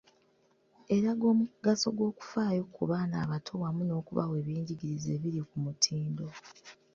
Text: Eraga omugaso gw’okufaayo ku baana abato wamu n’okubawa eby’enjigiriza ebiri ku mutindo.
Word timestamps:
Eraga 0.95 1.23
omugaso 1.33 1.87
gw’okufaayo 1.97 2.63
ku 2.75 2.81
baana 2.91 3.15
abato 3.23 3.53
wamu 3.61 3.81
n’okubawa 3.85 4.33
eby’enjigiriza 4.41 5.09
ebiri 5.17 5.41
ku 5.49 5.55
mutindo. 5.65 6.25